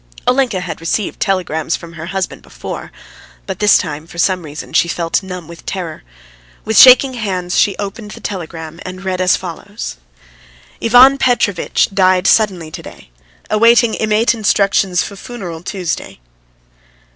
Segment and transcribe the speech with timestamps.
[0.27, 2.91] Olenka had received telegrams from her husband before,
[3.45, 6.01] but this time for some reason she felt numb with terror.
[6.65, 9.97] With shaking hands she opened the telegram and read as follows:
[10.81, 13.11] "IVAN PETROVITCH DIED SUDDENLY TO DAY.
[13.51, 16.19] AWAITING IMMATE INSTRUCTIONS FUFUNERAL TUESDAY."